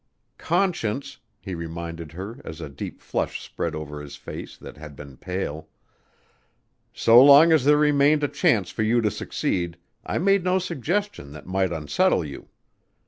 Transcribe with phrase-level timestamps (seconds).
[0.39, 5.15] "Conscience," he reminded her as a deep flush spread over the face that had been
[5.15, 5.69] pale,
[6.91, 11.33] "so long as there remained a chance for you to succeed, I made no suggestion
[11.33, 12.47] that might unsettle you.